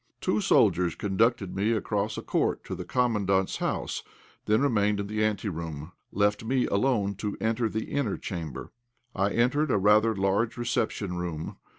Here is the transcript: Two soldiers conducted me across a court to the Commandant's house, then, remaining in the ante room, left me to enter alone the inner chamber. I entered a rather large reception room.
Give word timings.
Two 0.19 0.41
soldiers 0.41 0.95
conducted 0.95 1.55
me 1.55 1.73
across 1.73 2.17
a 2.17 2.23
court 2.23 2.63
to 2.63 2.73
the 2.73 2.83
Commandant's 2.85 3.57
house, 3.57 4.01
then, 4.45 4.59
remaining 4.61 4.97
in 5.01 5.05
the 5.05 5.23
ante 5.23 5.47
room, 5.47 5.91
left 6.11 6.43
me 6.43 6.65
to 6.65 6.71
enter 6.71 6.75
alone 6.75 7.15
the 7.71 7.85
inner 7.87 8.17
chamber. 8.17 8.71
I 9.13 9.29
entered 9.29 9.69
a 9.69 9.77
rather 9.77 10.15
large 10.15 10.57
reception 10.57 11.17
room. 11.17 11.57